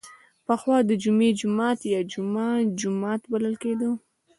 پخوا 0.45 0.77
د 0.89 0.91
جمعې 1.03 1.29
جومات 1.39 1.79
یا 1.93 2.01
جمعه 2.11 2.49
جومات 2.79 3.21
بلل 3.31 3.55
کیده. 3.63 3.89